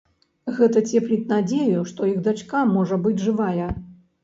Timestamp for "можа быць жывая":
2.75-3.71